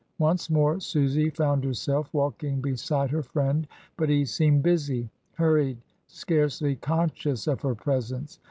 [0.17, 3.67] Once more Susy found herself walking be side her friend,
[3.97, 5.77] but he seemed busy, hurried,
[6.07, 8.39] scarcely conscious of her presence.